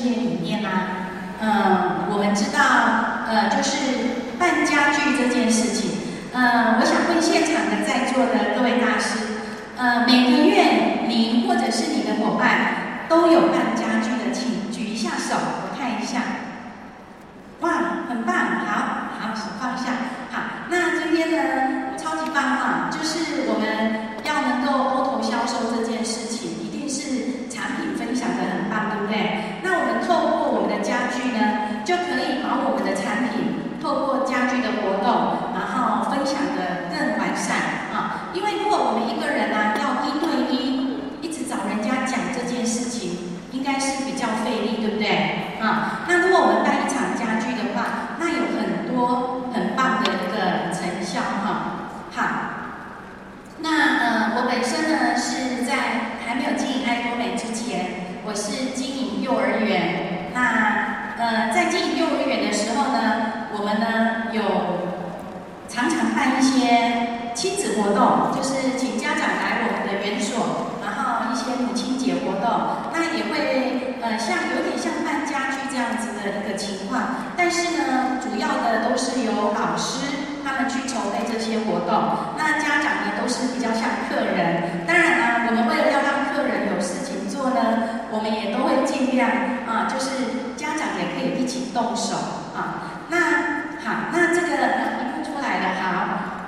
[0.00, 0.68] 事业里面呢、
[1.42, 3.76] 嗯，我们知道，呃，就是
[4.38, 5.90] 办家具这件事情，
[6.32, 9.20] 呃，我想问现场的在座的各位大师，
[9.76, 16.22] 呃，每个月您或者是你的伙伴都有办家具的，请举一下手，我看一下。
[17.60, 19.92] 哇，很棒，好，好，手放下。
[20.32, 29.60] 好，那今天呢，超级棒哈，就是我们要能够 OTO 销售这件事情，一定是产品分享的很棒，对不对？
[29.62, 38.30] 那我们透过我们的家具呢，就可以把我们的产品透过家具的活动，然后分享的更完善啊。
[38.32, 45.58] 因为如果我们一个人呢，要一对一一直找人家讲这件事情，应该是比较费力，对不对？
[45.60, 51.90] 啊，那如果我们办一场家具的话，那有很多很棒的一个成效哈。
[52.12, 52.22] 好，
[53.58, 60.32] 那呃，我本身呢是在还没有经营爱多美之前，我是经营幼儿园。
[60.32, 64.42] 那呃，在经营幼儿园的时候呢，我们呢有
[65.68, 77.02] 常常办一些亲子活动，就是请家长来我们的园所，然后一些母亲节活动，那也会呃像有点像办家具这样子的一个情况，
[77.36, 80.26] 但是呢，主要的都是由老师。
[80.42, 81.94] 他们去筹备这些活动，
[82.36, 84.84] 那家长呢都是比较像客人。
[84.86, 89.30] 当然呢，我们为了要让客人有事情做呢，我们也都会尽量
[89.64, 91.22] 啊，就是家长也可
[91.90, 92.16] 以一起动手
[92.54, 93.08] 啊。
[93.08, 93.18] 那
[93.82, 95.84] 好，那这个一步出来了，好。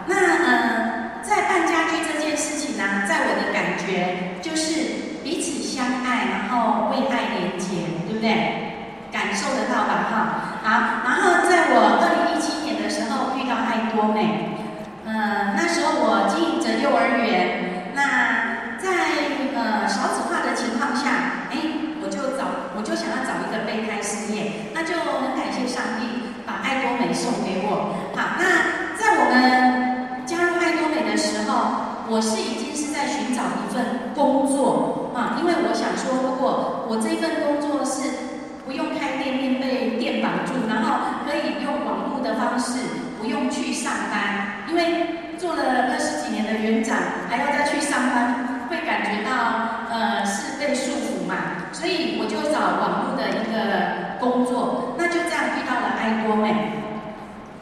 [0.06, 7.66] 那呃，在办家具这件事情呢，在我的感觉就是彼此相爱，然后为爱连结，
[8.06, 8.68] 对不对？
[9.12, 9.92] 感受得到吧？
[10.10, 10.14] 哈，
[10.62, 10.68] 好。
[11.04, 14.56] 然后在我二零一七年的时候遇到爱多美，
[15.04, 18.88] 嗯，那时候我经营着幼儿园，那在
[19.54, 21.58] 呃少子化的情况下，哎，
[22.02, 27.94] 我就找，我就想要找一个备胎事业，那就很感谢上帝把爱多美送给我。
[28.16, 38.32] 好，那在我们加入爱多美的时候，我是已经是在寻找一份工作啊，因为我想说，如果我这份工作是
[38.64, 42.80] 不用开店面被店绑住，然后可以用网络的方式，
[43.18, 46.98] 不用去上班，因为做了二十几年的园长，
[47.30, 56.73] 还要再去上班，会感觉到呃是被束缚嘛，所以我就找网络的一个工作，那就这样遇到了爱多美。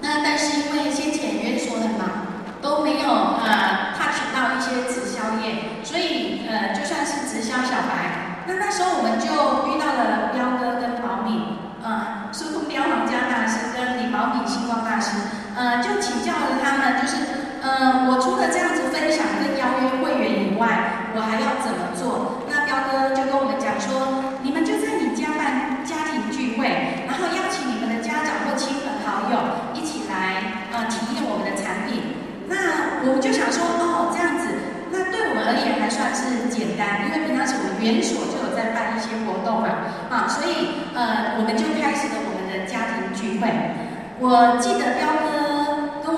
[0.01, 2.27] 那但是因为先前园所很忙，
[2.61, 8.43] 都没有呃踏足到一些直销业，所以呃就算是直销小白。
[8.49, 9.31] 那那时候我们就
[9.71, 15.13] 遇到了彪哥跟宝敏，呃，苏东彪皇家大师跟李宝敏星光大师，
[15.55, 16.25] 呃，就请
[16.99, 17.15] 就是，
[17.63, 22.43] 呃，我除了这样子分享跟邀约会员以外，我还要怎么做？
[22.51, 26.67] 那彪哥就跟我们讲说，你们就在你家办家庭聚会，
[27.07, 29.37] 然后邀请你们的家长或亲朋好友
[29.77, 32.17] 一起来，呃，体验我们的产品。
[32.49, 34.49] 那我们就想说，哦，这样子，
[34.91, 38.51] 那对我们而言还算是简单，因为平常是我们园所就有。
[38.61, 39.69] 在办一些活动嘛，
[40.11, 43.49] 啊，所以呃，我们就开始了我们的家庭聚会。
[44.21, 45.40] 我记得彪哥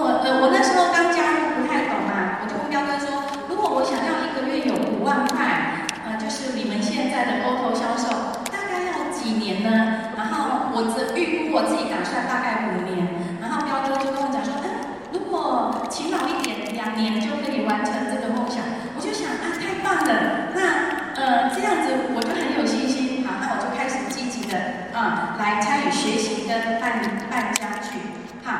[0.02, 8.10] 我，呃，我那时候刚加入不太懂嘛，我就问彪哥说，如果我想要一个月有五万块，呃，就是你们现在的 OTO 销售，
[8.50, 10.10] 大概要几年呢？
[10.18, 13.06] 然后我只预估我自己打算大概五年。
[13.38, 14.66] 然后彪哥就跟我讲说，嗯，
[15.14, 18.58] 如果勤劳一点，两年就可以完成这个梦想。
[18.94, 20.98] 我就想啊，太棒了，那。
[21.14, 24.58] 呃，这样子我就很有信心，好，那我就开始积极的
[24.96, 26.98] 啊、来参与学习跟办
[27.30, 28.00] 办家具，
[28.42, 28.50] 好。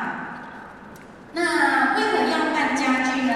[1.33, 3.33] 那为何要办家具呢？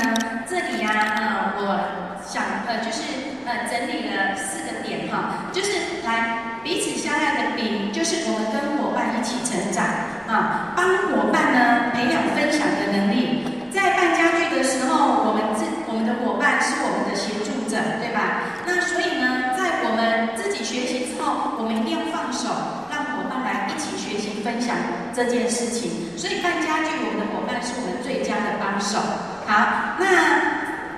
[0.48, 3.02] 这里呀、啊，呃，我想呃，就是
[3.44, 5.72] 呃，整理了四个点哈，就是
[6.06, 9.82] 来彼此相爱的比，就是我们跟伙伴一起成长
[10.30, 13.42] 啊，帮伙伴呢培养分享的能力。
[13.74, 18.62] 在办家具的时候，我们自我们的伙伴是我们的协助者，对吧？
[18.68, 22.54] 那所以呢，在我们自己学习之后，我们一定要放手，
[22.94, 24.78] 让伙伴来一起学习分享
[25.10, 26.14] 这件事情。
[26.16, 29.02] 所以办家具，我们的伙伴是我们最佳的帮手。
[29.50, 30.37] 好，那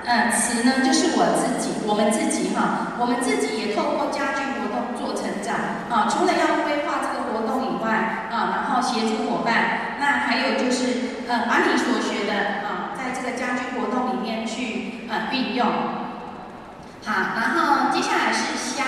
[0.09, 5.53] 呃，此呢就是我自己，我们自己哈，我们自己也透过家具活动做成长
[5.85, 6.09] 啊。
[6.09, 12.33] 除了要规划这个活动以外啊，然后协助伙伴，那还有就是呃，把你所学的
[12.65, 15.69] 啊，在这个家具活动里面去呃运用。
[17.05, 18.81] 好，然后接下来是香，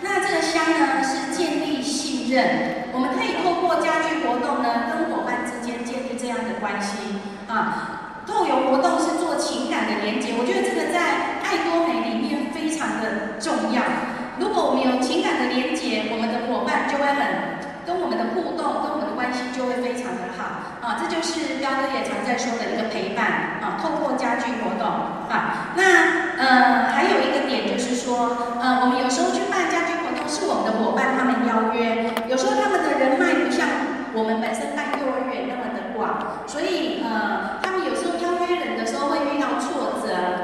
[0.00, 7.20] 那这个香呢是建立信任，我们可以透过家具活动呢跟伙伴之间建立这样的关系
[7.52, 7.93] 啊。
[8.26, 13.82] 透油活动是做情感的连接，我觉得这个在爱多美里面非常的重要。
[14.40, 20.98] 如果我们有情感的连接，我们的伙伴就会很跟我们的互动，跟我们的关系就会非常的好啊。
[20.98, 24.82] 这就是彪哥也常在说的一个陪伴啊，透过家居活动
[25.30, 25.70] 啊。
[25.76, 33.68] 那呃，还有一个点就是说，呃，我们有时候去办家居活动，是我们的伙伴他们邀约，有时候他们的人脉不像
[34.16, 37.73] 我们本身办幼儿园那么的广，所以呃，他。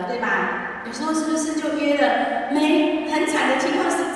[0.08, 0.82] 对吧？
[0.86, 2.50] 有时候是不是就约了？
[2.52, 4.09] 没很惨的情况是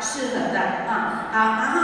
[0.00, 1.82] 适合的啊好然后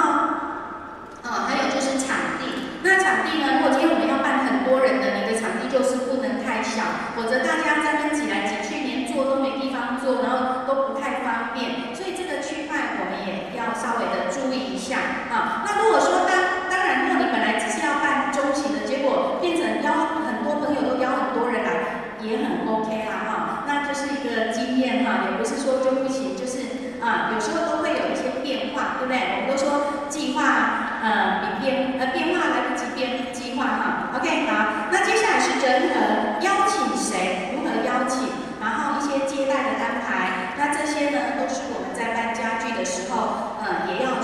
[1.22, 6.82] 嗯还有就是场地那场地呢如果今天我们要办很多人的你的场地就是不能太小
[7.16, 15.26] 否则大家在边挤来挤去连坐都没地方坐然后都不太方便所以这个区块我们也要稍微的注意一下。
[15.30, 23.64] 啊那如果说当当然如果你本来只是要办中型的结果变成邀很多朋友都邀很多人来也很 ok 啊哈。
[23.66, 26.33] 那这是一个经验哈也不是说就不行。
[27.04, 29.18] 啊有时候都会有一些变化对不对？
[29.36, 30.40] 我们都说计划
[31.02, 34.10] 呃比变呃变化来不及变计划哈。
[34.16, 38.28] Ok 好那接下来是整合邀请谁如何邀请
[38.60, 44.22] 然后一些接待的安排那这些呢都是我们在搬家具的时候嗯也要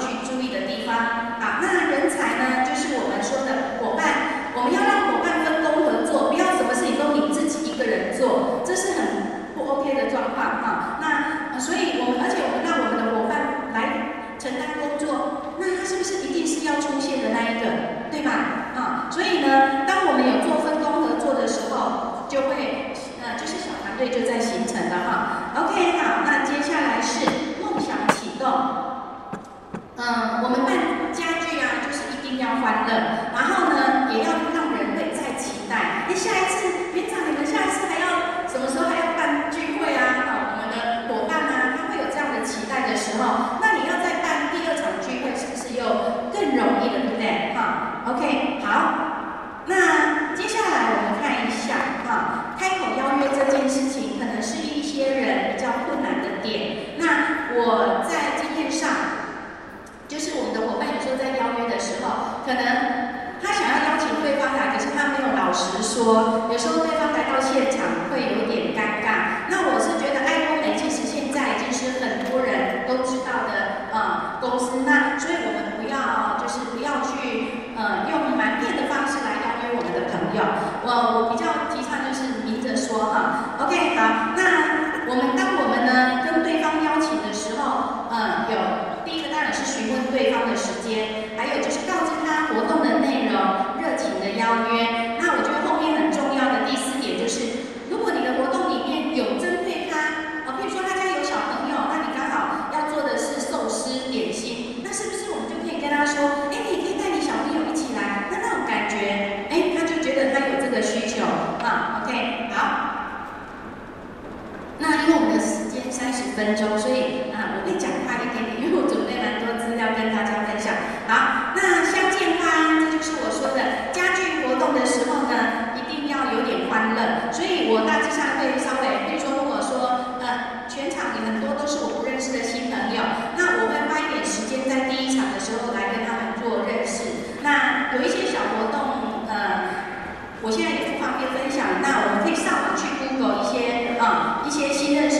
[140.51, 145.20] 我现在也不方便分享，那我们可以上网去 Google 一些啊，一些新认识。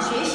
[0.00, 0.29] Gente,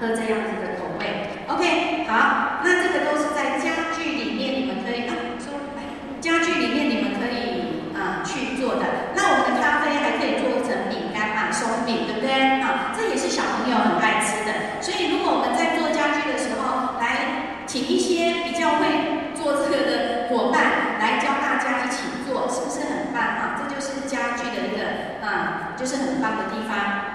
[0.00, 5.84] 喝这样子的口味，OK，好，那这个都是在家具里面，你们可以啊，说来，
[6.22, 9.12] 家具里面你们可以啊去做的。
[9.14, 12.32] 那我们的咖啡还可以做成饼干啊，松饼，对不对？
[12.64, 14.80] 啊，这也是小朋友很爱吃的。
[14.80, 18.88] 所以如果我们在做家具的时候，来请一些比较会
[19.36, 23.60] 做这个的伙伴来教大家一起做，是不是很棒啊？
[23.60, 27.09] 这就是家具的一个啊，就是很棒的地方。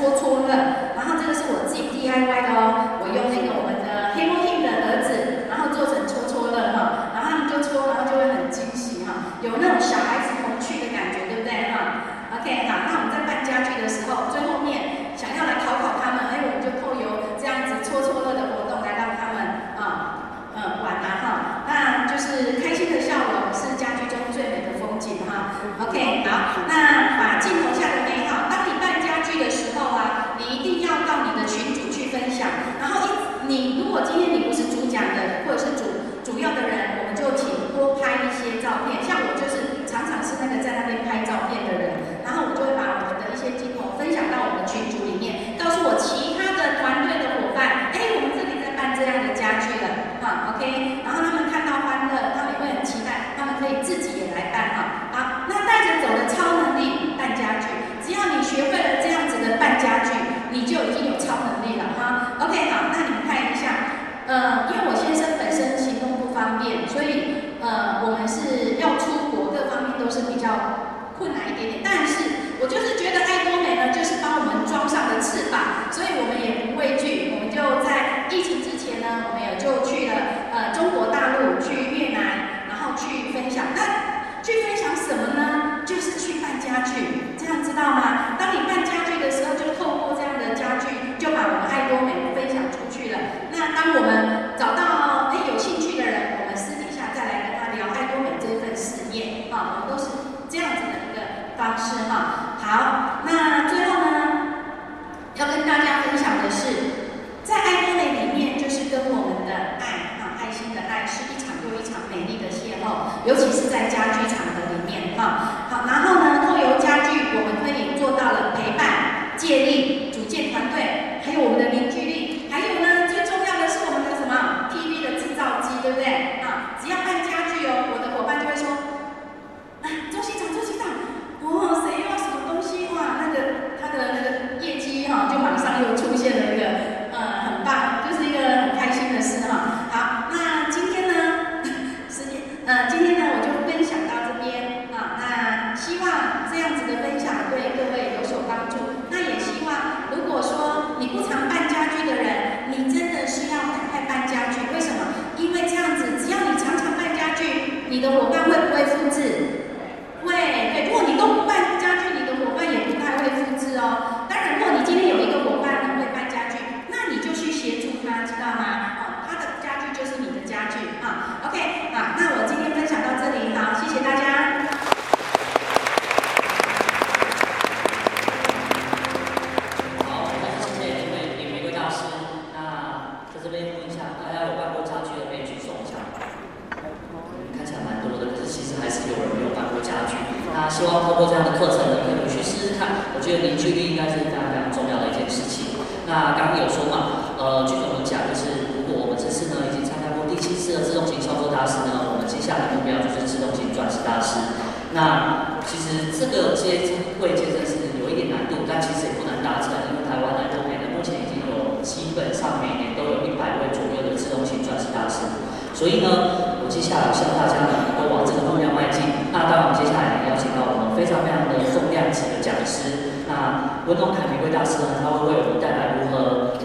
[0.00, 0.49] Goto.